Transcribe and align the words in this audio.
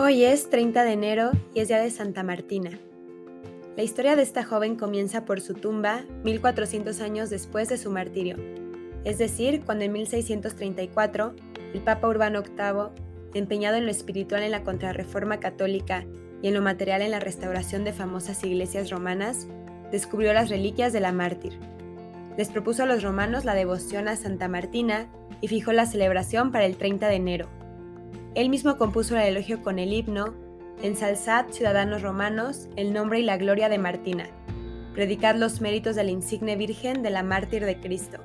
Hoy 0.00 0.22
es 0.22 0.48
30 0.48 0.84
de 0.84 0.92
enero 0.92 1.32
y 1.54 1.58
es 1.58 1.66
día 1.66 1.80
de 1.80 1.90
Santa 1.90 2.22
Martina. 2.22 2.70
La 3.76 3.82
historia 3.82 4.14
de 4.14 4.22
esta 4.22 4.44
joven 4.44 4.76
comienza 4.76 5.24
por 5.24 5.40
su 5.40 5.54
tumba 5.54 6.04
1400 6.22 7.00
años 7.00 7.30
después 7.30 7.68
de 7.68 7.78
su 7.78 7.90
martirio, 7.90 8.36
es 9.02 9.18
decir, 9.18 9.62
cuando 9.66 9.84
en 9.84 9.92
1634 9.94 11.34
el 11.74 11.80
Papa 11.80 12.06
Urbano 12.06 12.42
VIII, 12.42 12.92
empeñado 13.34 13.76
en 13.76 13.86
lo 13.86 13.90
espiritual 13.90 14.44
en 14.44 14.52
la 14.52 14.62
contrarreforma 14.62 15.40
católica 15.40 16.04
y 16.42 16.46
en 16.46 16.54
lo 16.54 16.62
material 16.62 17.02
en 17.02 17.10
la 17.10 17.18
restauración 17.18 17.82
de 17.82 17.92
famosas 17.92 18.44
iglesias 18.44 18.90
romanas, 18.90 19.48
descubrió 19.90 20.32
las 20.32 20.48
reliquias 20.48 20.92
de 20.92 21.00
la 21.00 21.10
mártir. 21.10 21.58
Les 22.36 22.50
propuso 22.50 22.84
a 22.84 22.86
los 22.86 23.02
romanos 23.02 23.44
la 23.44 23.54
devoción 23.54 24.06
a 24.06 24.14
Santa 24.14 24.46
Martina 24.46 25.08
y 25.40 25.48
fijó 25.48 25.72
la 25.72 25.86
celebración 25.86 26.52
para 26.52 26.66
el 26.66 26.76
30 26.76 27.08
de 27.08 27.16
enero. 27.16 27.57
Él 28.34 28.48
mismo 28.48 28.76
compuso 28.76 29.16
el 29.16 29.22
elogio 29.22 29.62
con 29.62 29.78
el 29.78 29.92
himno 29.92 30.34
Ensalzad, 30.80 31.46
ciudadanos 31.50 32.02
romanos, 32.02 32.68
el 32.76 32.92
nombre 32.92 33.18
y 33.18 33.24
la 33.24 33.36
gloria 33.36 33.68
de 33.68 33.78
Martina. 33.78 34.28
Predicad 34.94 35.34
los 35.34 35.60
méritos 35.60 35.96
de 35.96 36.04
la 36.04 36.12
insigne 36.12 36.54
Virgen 36.54 37.02
de 37.02 37.10
la 37.10 37.24
mártir 37.24 37.64
de 37.64 37.80
Cristo, 37.80 38.18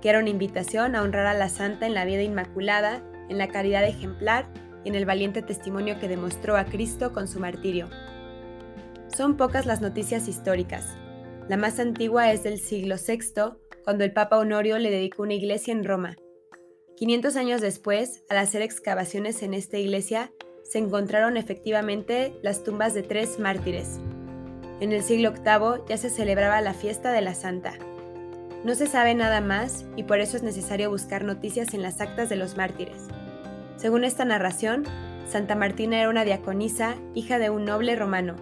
que 0.00 0.08
era 0.08 0.18
una 0.18 0.30
invitación 0.30 0.96
a 0.96 1.02
honrar 1.02 1.26
a 1.26 1.34
la 1.34 1.50
santa 1.50 1.86
en 1.86 1.92
la 1.92 2.06
vida 2.06 2.22
inmaculada, 2.22 3.02
en 3.28 3.36
la 3.36 3.48
caridad 3.48 3.84
ejemplar 3.86 4.46
y 4.82 4.88
en 4.88 4.94
el 4.94 5.04
valiente 5.04 5.42
testimonio 5.42 5.98
que 5.98 6.08
demostró 6.08 6.56
a 6.56 6.64
Cristo 6.64 7.12
con 7.12 7.28
su 7.28 7.38
martirio. 7.38 7.90
Son 9.14 9.36
pocas 9.36 9.66
las 9.66 9.82
noticias 9.82 10.26
históricas. 10.26 10.96
La 11.50 11.58
más 11.58 11.78
antigua 11.80 12.32
es 12.32 12.44
del 12.44 12.58
siglo 12.58 12.96
VI, 12.96 13.58
cuando 13.84 14.04
el 14.04 14.12
Papa 14.14 14.38
Honorio 14.38 14.78
le 14.78 14.90
dedicó 14.90 15.24
una 15.24 15.34
iglesia 15.34 15.72
en 15.72 15.84
Roma. 15.84 16.16
500 16.98 17.36
años 17.36 17.60
después, 17.60 18.24
al 18.28 18.38
hacer 18.38 18.60
excavaciones 18.60 19.44
en 19.44 19.54
esta 19.54 19.78
iglesia, 19.78 20.32
se 20.64 20.78
encontraron 20.78 21.36
efectivamente 21.36 22.34
las 22.42 22.64
tumbas 22.64 22.92
de 22.92 23.04
tres 23.04 23.38
mártires. 23.38 24.00
En 24.80 24.90
el 24.90 25.04
siglo 25.04 25.30
VIII 25.30 25.84
ya 25.88 25.96
se 25.96 26.10
celebraba 26.10 26.60
la 26.60 26.74
fiesta 26.74 27.12
de 27.12 27.20
la 27.20 27.34
Santa. 27.34 27.74
No 28.64 28.74
se 28.74 28.88
sabe 28.88 29.14
nada 29.14 29.40
más 29.40 29.84
y 29.94 30.02
por 30.02 30.18
eso 30.18 30.36
es 30.36 30.42
necesario 30.42 30.90
buscar 30.90 31.22
noticias 31.22 31.72
en 31.72 31.82
las 31.82 32.00
actas 32.00 32.28
de 32.28 32.34
los 32.34 32.56
mártires. 32.56 33.06
Según 33.76 34.02
esta 34.02 34.24
narración, 34.24 34.84
Santa 35.28 35.54
Martina 35.54 36.00
era 36.00 36.08
una 36.08 36.24
diaconisa, 36.24 36.96
hija 37.14 37.38
de 37.38 37.48
un 37.48 37.64
noble 37.64 37.94
romano. 37.94 38.34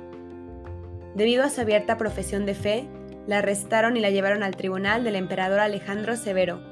Debido 1.15 1.45
a 1.45 1.51
su 1.51 1.61
abierta 1.61 1.99
profesión 1.99 2.47
de 2.47 2.55
fe, 2.55 2.89
la 3.27 3.39
arrestaron 3.39 3.99
y 3.99 4.01
la 4.01 4.09
llevaron 4.09 4.43
al 4.43 4.57
tribunal 4.57 5.05
del 5.05 5.17
emperador 5.17 5.61
Alejandro 5.61 6.17
Severo, 6.17 6.63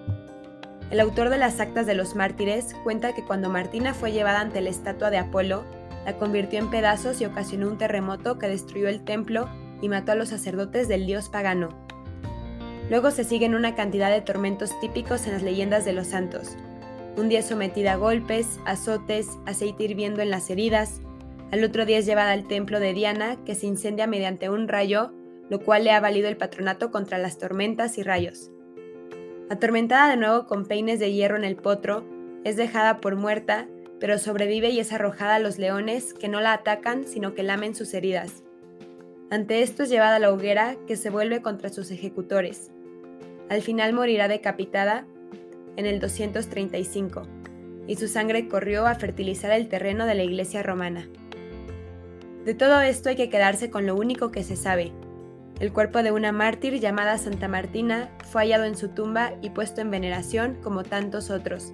el 0.91 1.01
autor 1.01 1.31
de 1.31 1.39
las 1.39 1.61
Actas 1.61 1.87
de 1.87 1.95
los 1.95 2.15
Mártires 2.15 2.75
cuenta 2.85 3.15
que 3.15 3.25
cuando 3.25 3.49
Martina 3.49 3.95
fue 3.95 4.13
llevada 4.13 4.41
ante 4.41 4.61
la 4.61 4.71
estatua 4.71 5.11
de 5.11 5.19
Apolo, 5.19 5.65
la 6.05 6.17
convirtió 6.19 6.59
en 6.59 6.71
pedazos 6.71 7.21
y 7.21 7.25
ocasionó 7.25 7.69
un 7.69 7.79
terremoto 7.79 8.39
que 8.39 8.49
destruyó 8.49 8.89
el 8.89 9.05
templo 9.05 9.49
y 9.81 9.89
mató 9.89 10.13
a 10.13 10.15
los 10.15 10.29
sacerdotes 10.29 10.89
del 10.89 11.07
dios 11.07 11.29
pagano. 11.29 11.71
Luego 12.91 13.11
se 13.11 13.25
siguen 13.25 13.55
una 13.55 13.75
cantidad 13.75 14.11
de 14.11 14.21
tormentos 14.21 14.79
típicos 14.81 15.27
en 15.27 15.33
las 15.33 15.43
leyendas 15.43 15.85
de 15.85 15.95
los 15.95 16.09
santos. 16.09 16.57
Un 17.17 17.29
día 17.29 17.43
sometida 17.43 17.95
a 17.95 17.97
golpes, 17.97 18.59
azotes, 18.67 19.29
aceite 19.47 19.85
hirviendo 19.85 20.21
en 20.21 20.31
las 20.31 20.51
heridas. 20.51 21.01
Al 21.51 21.65
otro 21.65 21.87
día 21.87 21.99
es 21.99 22.07
llevada 22.07 22.33
al 22.33 22.47
templo 22.47 22.81
de 22.81 22.93
Diana, 22.93 23.37
que 23.47 23.55
se 23.55 23.67
incendia 23.67 24.07
mediante 24.07 24.51
un 24.51 24.69
rayo, 24.69 25.13
lo 25.49 25.61
cual 25.61 25.85
le 25.85 25.93
ha 25.93 26.01
valido 26.01 26.29
el 26.29 26.37
patronato 26.37 26.91
contra 26.91 27.17
las 27.19 27.39
tormentas 27.39 27.97
y 27.97 28.03
rayos. 28.03 28.51
Atormentada 29.55 30.11
de 30.11 30.17
nuevo 30.17 30.49
con 30.49 30.67
peines 30.67 30.99
de 30.99 31.13
hierro 31.13 31.37
en 31.37 31.45
el 31.45 31.55
potro, 31.55 32.05
es 32.43 32.57
dejada 32.57 33.01
por 33.01 33.15
muerta, 33.15 33.69
pero 34.01 34.19
sobrevive 34.19 34.71
y 34.71 34.81
es 34.81 34.93
arrojada 34.93 35.37
a 35.37 35.39
los 35.39 35.61
leones 35.61 36.13
que 36.13 36.27
no 36.27 36.41
la 36.41 36.55
atacan 36.55 37.05
sino 37.05 37.35
que 37.35 37.45
lamen 37.45 37.77
sus 37.77 37.95
heridas. 37.95 38.43
Ante 39.31 39.63
esto 39.63 39.85
es 39.85 39.91
llevada 39.91 40.17
a 40.17 40.19
la 40.19 40.33
hoguera 40.33 40.75
que 40.89 40.97
se 40.97 41.09
vuelve 41.09 41.41
contra 41.41 41.69
sus 41.69 41.93
ejecutores. 41.93 42.73
Al 43.49 43.63
final 43.63 43.93
morirá 43.93 44.27
decapitada 44.27 45.07
en 45.77 45.87
el 45.87 46.01
235, 46.01 47.23
y 47.87 47.95
su 47.95 48.09
sangre 48.09 48.49
corrió 48.49 48.89
a 48.89 48.97
fertilizar 48.97 49.53
el 49.53 49.69
terreno 49.69 50.05
de 50.05 50.17
la 50.17 50.25
iglesia 50.25 50.65
romana. 50.65 51.09
De 52.45 52.55
todo 52.55 52.81
esto 52.81 53.09
hay 53.09 53.15
que 53.15 53.31
quedarse 53.31 53.71
con 53.71 53.87
lo 53.87 53.95
único 53.95 54.33
que 54.33 54.43
se 54.43 54.57
sabe, 54.57 54.91
el 55.61 55.73
cuerpo 55.73 56.03
de 56.03 56.13
una 56.13 56.33
mártir 56.33 56.81
llamada 56.81 57.19
Santa 57.19 57.49
Martina 57.49 58.09
fue 58.25 58.43
hallado 58.43 58.65
en 58.65 58.77
su 58.77 58.89
tumba 58.89 59.33
y 59.41 59.51
puesto 59.51 59.81
en 59.81 59.91
veneración 59.91 60.59
como 60.63 60.83
tantos 60.83 61.31
otros. 61.31 61.73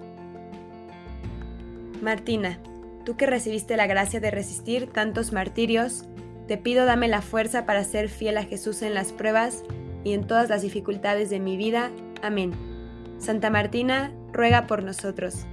Martina, 2.01 2.59
tú 3.05 3.17
que 3.17 3.25
recibiste 3.25 3.77
la 3.77 3.87
gracia 3.87 4.19
de 4.19 4.31
resistir 4.31 4.87
tantos 4.87 5.33
martirios, 5.33 6.05
te 6.47 6.57
pido 6.57 6.85
dame 6.85 7.07
la 7.07 7.21
fuerza 7.21 7.65
para 7.65 7.83
ser 7.83 8.09
fiel 8.09 8.37
a 8.37 8.43
Jesús 8.43 8.81
en 8.81 8.93
las 8.93 9.11
pruebas 9.13 9.63
y 10.03 10.13
en 10.13 10.25
todas 10.25 10.49
las 10.49 10.61
dificultades 10.61 11.29
de 11.29 11.39
mi 11.39 11.57
vida. 11.57 11.91
Amén. 12.21 12.53
Santa 13.19 13.49
Martina, 13.49 14.11
ruega 14.33 14.67
por 14.67 14.83
nosotros. 14.83 15.45